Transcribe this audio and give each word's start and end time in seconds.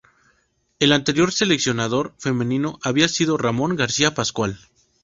El 0.79 0.93
anterior 0.93 1.31
seleccionador 1.31 2.15
femenino 2.17 2.79
había 2.81 3.07
sido 3.07 3.37
Ramón 3.37 3.75
García 3.75 4.15
Pascual. 4.15 4.57